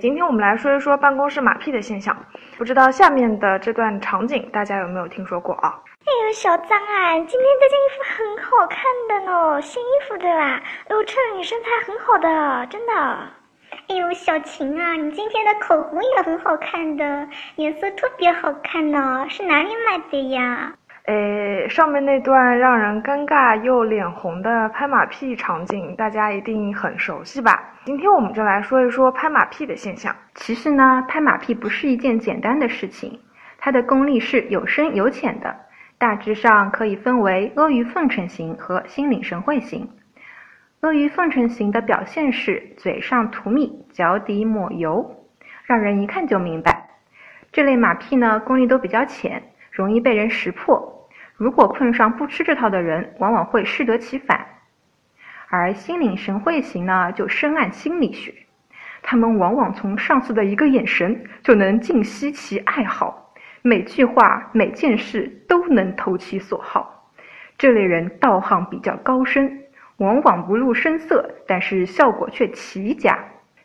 [0.00, 2.16] 今天我们来说一说办公室马屁的现象。
[2.56, 5.74] 不知道下面的这段场景大家有没有听说过啊？
[6.04, 10.62] 哎呦，小张啊，你今天这件衣服很好看的呢，新衣服对吧？
[10.86, 12.92] 哎呦，衬你身材很好的，真的。
[13.88, 20.74] 哎呦，小晴啊，你今天的口红也很好看的，颜色特别好看呢，是哪里买的呀？
[21.08, 27.64] 诶，上面那段让人尴尬又脸红的拍马屁场景，大家一定很熟悉吧？
[27.86, 30.14] 今天我们就来说一说拍马屁的现象。
[30.34, 33.18] 其实呢，拍马屁不是一件简单的事情，
[33.56, 35.56] 它的功力是有深有浅的，
[35.96, 39.88] 大致上可以分为阿谀奉承型和心领神会型。
[40.80, 45.24] 阿谀奉承型的表现是嘴上涂蜜，脚底抹油，
[45.64, 46.90] 让人一看就明白。
[47.50, 50.96] 这类马屁呢，功力都比较浅，容易被人识破。
[51.38, 54.44] 如果碰上不吃这套的人，往往会适得其反。
[55.48, 58.34] 而心领神会型呢，就深谙心理学，
[59.02, 67.12] 他们往往从上司的一个眼神就能尽悉其爱好，每句话每件事都能投其所好。
[67.56, 69.62] 这类人道行比较高深，
[69.98, 73.16] 往往不露声色，但是效果却奇佳。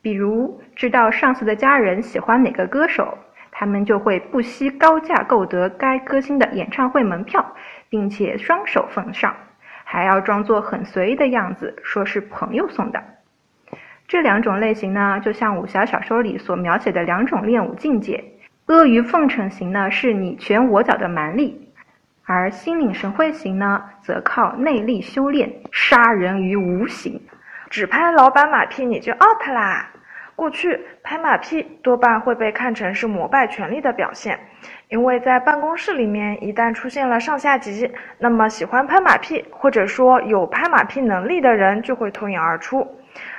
[0.00, 3.18] 比如知道上司的家人喜欢哪个歌手。
[3.60, 7.44] 他们就会不惜高价购得该歌星的演唱会门票，
[7.88, 9.34] 并且双手奉上，
[9.82, 13.02] 还要装作很随意的样子，说是朋友送的。
[14.06, 18.22] 这两种类型呢，就像武侠小说里所描写的两种练武境界。
[18.66, 21.52] 阿谀奉承型呢，是你拳我脚的蛮力；
[22.26, 27.20] 而心领神会型呢，则靠内力修炼，杀人于无形。
[27.70, 29.90] 只拍老板马屁你就 out 啦！
[30.38, 34.38] 过去拍马屁多半会被看成是膜拜权力的表现，
[34.88, 42.86] 因为在办公室里面一旦出现了上下级，那么喜欢拍马屁或者说有拍马屁能力的人就会脱颖而出。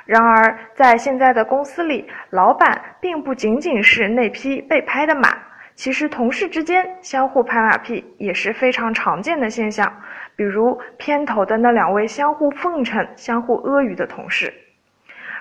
[0.05, 5.29] 然而在现在的公司里，老板并不仅仅是那匹被拍的马，
[5.75, 9.89] 其实同事之间相互拍马屁也是非常常见的现象。
[10.35, 14.53] 比如片头的那两位相互奉承、相互阿谀的同事。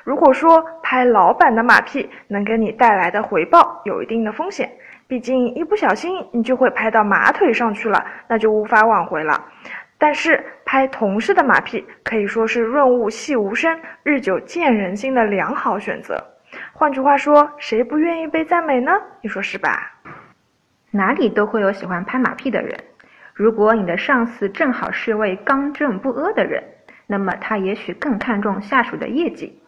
[0.05, 4.71] 如果说拍老板的马屁能给你带来的回报有一定的风险，
[5.07, 9.45] 毕竟一不小心你就会拍到马腿上去了，那就无法挽回了。
[9.99, 16.17] 但是拍同事的马屁可以说是润物细无声、日久见人心的良好选择。
[16.73, 18.93] 换句话说，谁不愿意被赞美呢？
[19.21, 19.93] 你说是吧？
[20.91, 22.79] 哪里都会有喜欢拍马屁的人。
[23.35, 26.63] 如果你的上司正好是位刚正不阿的人，
[27.07, 29.61] 那么他也许更看重下属的业绩。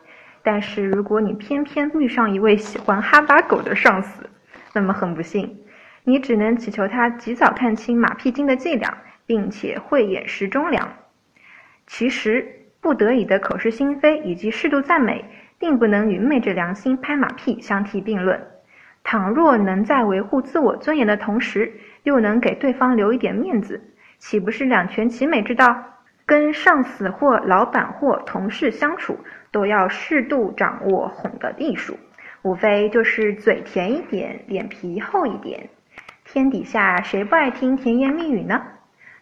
[0.43, 4.29] 但是如果你偏偏遇上一位喜欢哈巴狗的上司，
[4.73, 5.59] 那么很不幸，
[6.05, 8.97] 你只能祈求他及早看清马屁精的伎俩，
[9.27, 10.89] 并且慧眼识忠良。
[11.87, 12.47] 其实
[12.81, 15.25] 不得已的口是心非以及适度赞美，
[15.59, 18.41] 并不能与昧着良心拍马屁相提并论。
[19.03, 21.73] 倘若能在维护自我尊严的同时，
[22.05, 23.83] 又能给对方留一点面子，
[24.19, 25.85] 岂不是两全其美之道？
[26.25, 29.19] 跟上司或老板或同事相处。
[29.53, 31.99] 都要适度掌握哄的艺术，
[32.43, 35.69] 无非就是嘴甜一点，脸皮厚一点。
[36.25, 38.63] 天底下谁不爱听甜言蜜语呢？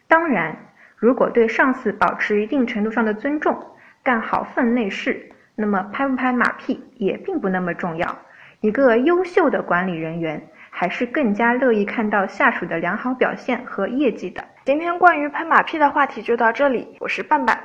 [0.07, 0.57] 当然，
[0.97, 3.59] 如果对上司保持一定程度上的尊重，
[4.03, 8.19] 干好分内事，那么拍不拍马屁也并不那么重要。
[8.61, 14.45] 一个优秀的管理人员，还是更加乐意看到下属的良好表现和业绩的。
[14.65, 17.59] 今天关于拍马屁的话题就到这里，我是半半。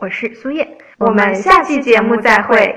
[0.00, 2.72] 我是苏叶，我们下期节目再会。